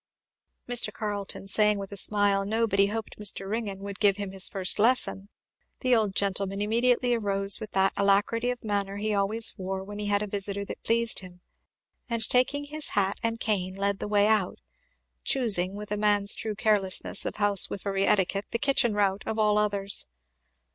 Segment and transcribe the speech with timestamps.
[0.67, 0.91] Mr.
[0.91, 3.47] Carleton saying with a smile "No, but he hoped Mr.
[3.47, 5.29] Ringgan would give him his first lesson,"
[5.81, 10.07] the old gentleman immediately arose with that alacrity of manner he always wore when he
[10.07, 11.41] had a visitor that pleased him,
[12.09, 14.57] and taking his hat and cane led the way out;
[15.23, 20.07] choosing, with a man's true carelessness of housewifery etiquette, the kitchen route, of all others.